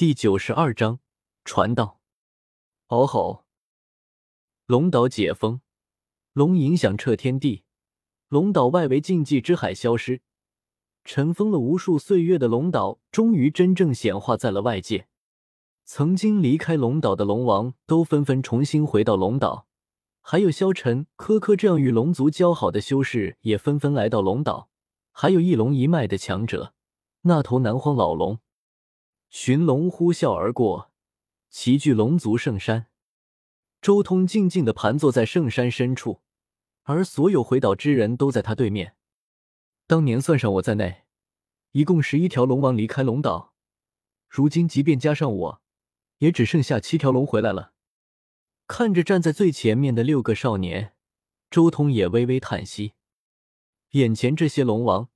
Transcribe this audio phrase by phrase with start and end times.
[0.00, 1.00] 第九十二章
[1.44, 2.00] 传道。
[2.86, 3.44] 嗷吼！
[4.64, 5.60] 龙岛解封，
[6.32, 7.64] 龙影响彻天地，
[8.28, 10.22] 龙岛外围禁忌之海消失，
[11.04, 15.06] 尘封了无数岁月的龙岛终于真正显化在了外界。
[15.84, 19.66] 曾经离开龙岛的龙王都纷纷重新回到龙岛，
[20.22, 24.70] 还有萧晨、柯柯这样与龙族交好的修士也纷纷来到龙岛，
[25.12, 26.72] 还有一龙一脉的强者，
[27.20, 28.38] 那头南荒老龙。
[29.30, 30.90] 寻龙呼啸而过，
[31.50, 32.88] 齐聚龙族圣山。
[33.80, 36.20] 周通静静的盘坐在圣山深处，
[36.82, 38.96] 而所有回岛之人都在他对面。
[39.86, 41.04] 当年算上我在内，
[41.70, 43.54] 一共十一条龙王离开龙岛，
[44.28, 45.62] 如今即便加上我，
[46.18, 47.72] 也只剩下七条龙回来了。
[48.66, 50.94] 看着站在最前面的六个少年，
[51.48, 52.94] 周通也微微叹息。
[53.90, 55.08] 眼前这些龙王，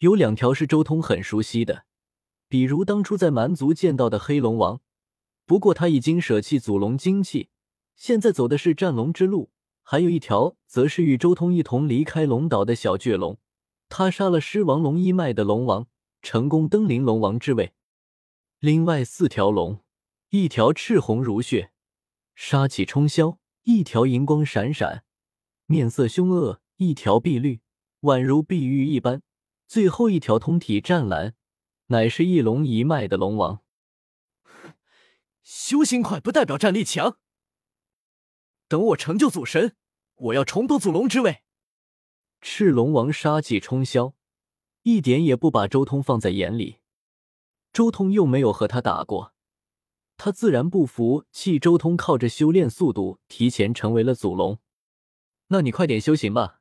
[0.00, 1.85] 有两条是周通很熟悉的。
[2.48, 4.80] 比如当初在蛮族见到的黑龙王，
[5.44, 7.50] 不过他已经舍弃祖龙精气，
[7.96, 9.50] 现在走的是战龙之路。
[9.82, 13.38] 还有一条，则是与周通一同离开龙岛的小倔龙，
[13.88, 15.86] 他杀了狮王龙一脉的龙王，
[16.22, 17.72] 成功登临龙王之位。
[18.58, 19.80] 另外四条龙，
[20.30, 21.70] 一条赤红如血，
[22.34, 25.04] 杀气冲霄；一条银光闪闪，
[25.66, 27.60] 面色凶恶；一条碧绿，
[28.00, 29.20] 宛如碧玉一般；
[29.68, 31.34] 最后一条通体湛蓝。
[31.88, 33.62] 乃是一龙一脉的龙王，
[35.42, 37.18] 修行快不代表战力强。
[38.66, 39.76] 等我成就祖神，
[40.16, 41.42] 我要重夺祖龙之位。
[42.40, 44.14] 赤龙王杀气冲霄，
[44.82, 46.78] 一点也不把周通放在眼里。
[47.72, 49.34] 周通又没有和他打过，
[50.16, 51.60] 他自然不服气。
[51.60, 54.58] 周通靠着修炼速度提前成为了祖龙，
[55.48, 56.60] 那你快点修行吧。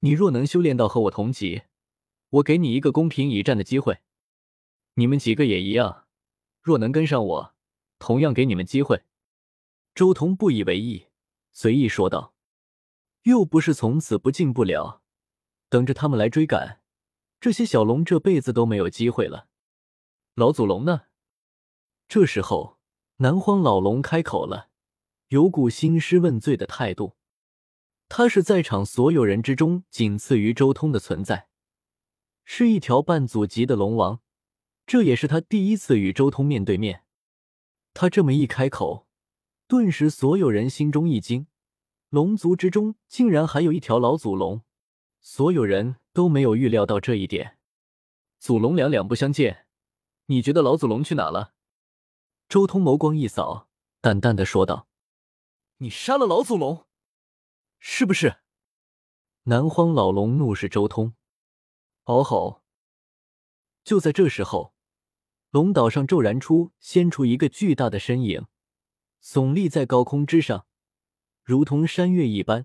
[0.00, 1.64] 你若能修炼到和我同级，
[2.30, 3.98] 我给你一个公平一战的机会。
[4.94, 6.06] 你们几个也一样，
[6.60, 7.54] 若能跟上我，
[7.98, 9.04] 同样给你们机会。
[9.94, 11.08] 周通不以为意，
[11.52, 12.34] 随意说道
[13.24, 15.02] ：“又不是从此不进不了，
[15.68, 16.80] 等着他们来追赶。
[17.38, 19.48] 这些小龙这辈子都没有机会了。”
[20.34, 21.02] 老祖龙呢？
[22.08, 22.78] 这时候，
[23.16, 24.70] 南荒老龙开口了，
[25.28, 27.16] 有股兴师问罪的态度。
[28.08, 31.48] 他是在场所有人之中仅次于周通的存在，
[32.44, 34.21] 是一条半祖级的龙王。
[34.92, 37.06] 这也是他第一次与周通面对面。
[37.94, 39.08] 他这么一开口，
[39.66, 41.46] 顿时所有人心中一惊。
[42.10, 44.60] 龙族之中竟然还有一条老祖龙，
[45.22, 47.56] 所有人都没有预料到这一点。
[48.38, 49.66] 祖龙两两不相见，
[50.26, 51.54] 你觉得老祖龙去哪了？
[52.46, 53.70] 周通眸光一扫，
[54.02, 54.88] 淡淡的说道
[55.80, 56.86] ：“你杀了老祖龙，
[57.78, 58.42] 是不是？”
[59.44, 61.14] 南荒老龙怒视周通，
[62.04, 62.62] 嗷吼！
[63.82, 64.71] 就在这时候。
[65.52, 68.46] 龙岛上骤然出现出一个巨大的身影，
[69.22, 70.64] 耸立在高空之上，
[71.44, 72.64] 如同山岳一般，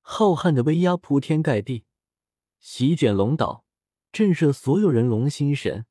[0.00, 1.84] 浩瀚的威压铺天盖地，
[2.58, 3.64] 席卷龙岛，
[4.10, 5.86] 震慑所有人龙心神，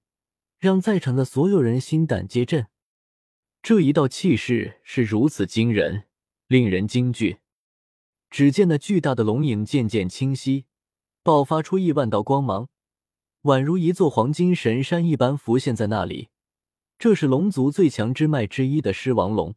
[0.59, 2.67] 让在场的所有人心胆皆震。
[3.61, 6.03] 这一道气势是如此惊人，
[6.47, 7.37] 令人惊惧。
[8.29, 10.65] 只见那巨大的龙影渐渐清晰，
[11.23, 12.67] 爆发出亿万道光芒。
[13.45, 16.29] 宛如一座黄金神山一般浮现在那里，
[16.97, 19.53] 这是龙族最强之脉之一的狮王龙。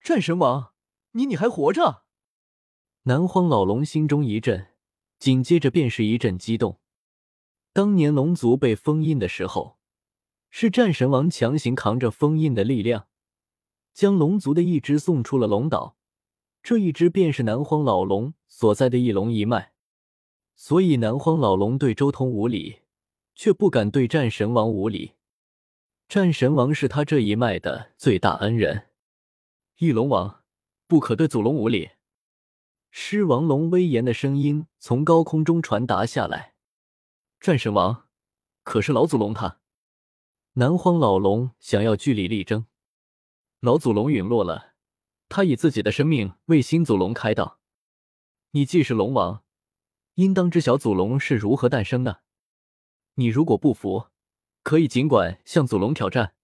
[0.00, 0.72] 战神王，
[1.10, 2.04] 你你还活着？
[3.02, 4.68] 南荒老龙心中一震，
[5.18, 6.78] 紧接着便是一阵激动。
[7.72, 9.78] 当年龙族被封印的时候，
[10.48, 13.08] 是战神王强行扛着封印的力量，
[13.92, 15.96] 将龙族的一只送出了龙岛。
[16.62, 19.72] 这一只便是南荒老龙所在的一龙一脉，
[20.54, 22.81] 所以南荒老龙对周通无礼。
[23.34, 25.14] 却不敢对战神王无礼。
[26.08, 28.88] 战神王是他这一脉的最大恩人，
[29.78, 30.44] 翼龙王
[30.86, 31.92] 不可对祖龙无礼。
[32.90, 36.54] 狮王龙威严的声音从高空中传达下来。
[37.40, 38.08] 战神王
[38.62, 39.60] 可是老祖龙他？
[40.54, 42.66] 南荒老龙想要据理力争。
[43.60, 44.74] 老祖龙陨落了，
[45.30, 47.60] 他以自己的生命为新祖龙开道。
[48.50, 49.42] 你既是龙王，
[50.16, 52.21] 应当知晓祖龙是如何诞生的。
[53.14, 54.08] 你如果不服，
[54.62, 56.34] 可以尽管向祖龙挑战。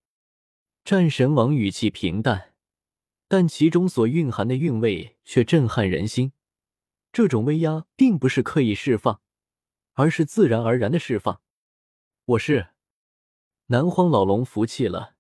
[0.85, 2.55] 战神王语气平淡，
[3.27, 6.33] 但其中所蕴含的韵味却震撼人心。
[7.11, 9.23] 这种威压并不是刻意释放，
[9.95, 11.41] 而是自然而然的释放。
[12.27, 12.69] 我是
[13.69, 15.15] 南荒老龙，服气了，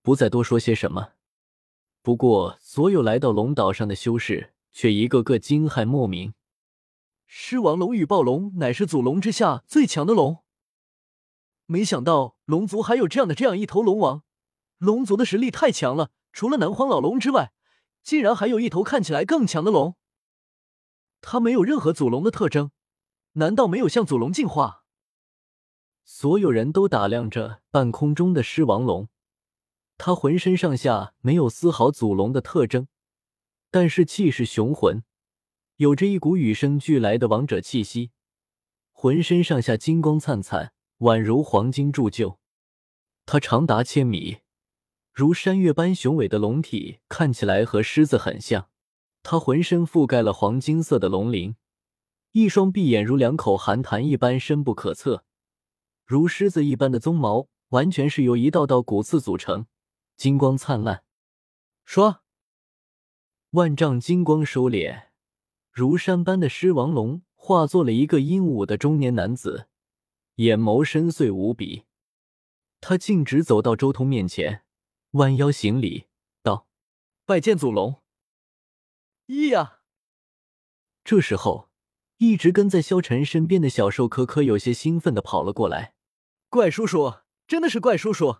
[0.00, 1.14] 不再多说些什么。
[2.02, 6.34] 不过，所有来到龙岛上的修士却一个个惊骇莫名。
[7.26, 10.43] 狮王龙与暴龙乃是祖龙之下最强的龙。
[11.66, 14.22] 没想到龙族还有这样的这样一头龙王，
[14.78, 17.52] 龙族的实力太强了，除了南荒老龙之外，
[18.02, 19.96] 竟然还有一头看起来更强的龙。
[21.22, 22.70] 它没有任何祖龙的特征，
[23.32, 24.84] 难道没有向祖龙进化？
[26.04, 29.08] 所有人都打量着半空中的狮王龙，
[29.96, 32.88] 它浑身上下没有丝毫祖龙的特征，
[33.70, 35.02] 但是气势雄浑，
[35.76, 38.10] 有着一股与生俱来的王者气息，
[38.92, 42.38] 浑身上下金光灿灿，宛如黄金铸就。
[43.26, 44.38] 它长达千米，
[45.12, 48.68] 如山岳般雄伟的龙体看起来和狮子很像。
[49.22, 51.56] 它浑身覆盖了黄金色的龙鳞，
[52.32, 55.24] 一双闭眼如两口寒潭一般深不可测。
[56.04, 59.66] 如狮子一般的鬃毛，完全是由一道道骨刺组成，
[60.18, 61.04] 金光灿烂。
[61.86, 62.20] 说，
[63.52, 65.04] 万丈金光收敛，
[65.72, 69.68] 如山般的狮王龙化作了一个英武的中年男子，
[70.36, 71.84] 眼眸深邃无比。
[72.80, 74.64] 他径直走到周通面前，
[75.12, 76.06] 弯腰行礼
[76.42, 76.66] 道
[77.24, 78.02] ：“拜见祖龙。”
[79.28, 79.80] 咿呀！
[81.02, 81.70] 这时候，
[82.18, 85.94] 一直跟在萧晨身边的小兽科科有些兴奋的跑了过来。
[86.50, 88.38] 怪叔叔，真的是怪叔叔！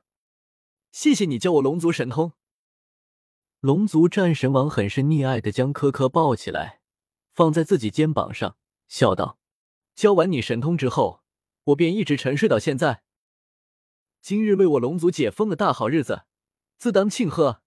[0.93, 2.33] 谢谢你教我龙族神通。
[3.61, 6.81] 龙族战神王很是溺爱的将科科抱起来，
[7.33, 8.59] 放在自己肩膀上，
[8.89, 9.39] 笑道
[9.97, 11.24] ：“教完你神通之后，
[11.65, 13.03] 我便一直沉睡到现在。
[14.21, 16.23] 今日为我龙族解封的大好日子，
[16.79, 17.63] 自当庆贺。”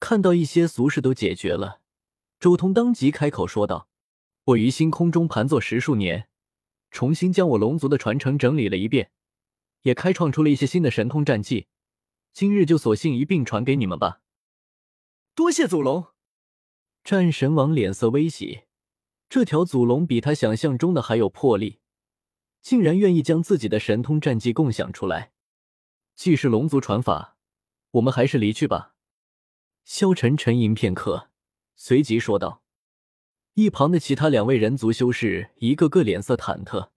[0.00, 1.80] 看到一些俗事都解决了。
[2.38, 3.88] 周通当即开口说道
[4.44, 6.28] ：“我于星空中盘坐十数年，
[6.90, 9.10] 重新将我龙族的传承整理了一遍，
[9.82, 11.66] 也开创出了一些新的神通战技。
[12.32, 14.20] 今日就索性一并传给你们吧。”
[15.34, 16.06] 多谢祖龙！
[17.02, 18.64] 战神王脸色微喜，
[19.28, 21.77] 这条祖龙比他想象中的还有魄力，
[22.68, 25.32] 竟然愿意将自己的神通战技共享出来。
[26.14, 27.38] 既是龙族传法，
[27.92, 28.94] 我们还是离去吧。
[29.84, 31.30] 萧晨沉吟片刻。
[31.76, 32.62] 随即说道
[33.54, 36.90] ：“一旁的其他两位人族修士一个个脸色忐忑，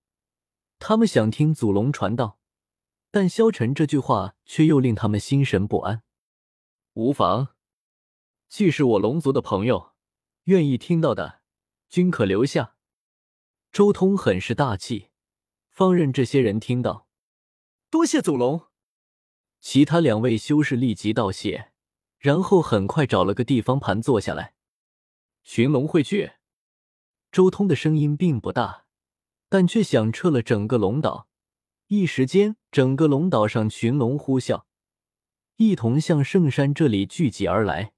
[0.78, 2.38] 他们想听祖龙传道，
[3.10, 6.04] 但萧晨这句话却又令他们心神不安。
[6.96, 7.56] 无妨，
[8.50, 9.94] 既是我龙族的朋友，
[10.44, 11.40] 愿意听到的，
[11.88, 12.76] 均可留下。”
[13.72, 15.11] 周通很是大气，
[15.72, 17.08] 放任这些人听到。
[17.90, 18.68] 多谢祖龙。
[19.60, 21.72] 其他两位修士立即道谢，
[22.20, 24.54] 然后很快找了个地方盘坐下来。
[25.44, 26.34] 寻龙会去，
[27.32, 28.86] 周通的声音并不大，
[29.50, 31.30] 但却响彻了整个龙岛。
[31.88, 34.64] 一时间，整个龙岛上群龙呼啸，
[35.58, 37.94] 一同向圣山这里聚集而来。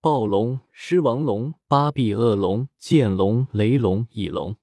[0.00, 4.56] 暴龙、狮王龙、八臂恶龙、剑龙、雷龙、翼龙，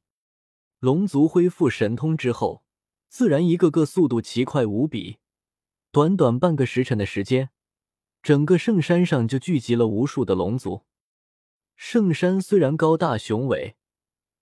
[0.83, 2.61] 龙族恢复神通之后，
[3.07, 5.15] 自然一个个速度奇快无比。
[5.93, 7.51] 短短半个时辰的时间，
[8.21, 10.83] 整个圣山上就聚集了无数的龙族。
[11.77, 13.77] 圣山虽然高大雄伟，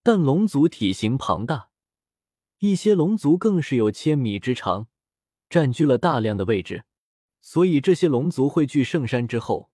[0.01, 1.69] 但龙族体型庞大，
[2.57, 4.88] 一些龙族更是有千米之长，
[5.47, 6.85] 占据了大量的位置。
[7.39, 9.69] 所以这些龙族汇聚圣山之后，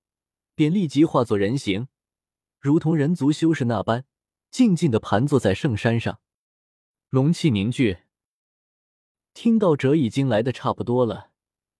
[0.53, 1.87] 便立即化作人形，
[2.59, 4.03] 如同人族修士那般，
[4.51, 6.19] 静静的盘坐在圣山上。
[7.09, 7.99] 龙气凝聚。
[9.33, 11.31] 听到者已经来的差不多了，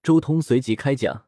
[0.02, 1.27] 周通随即开讲。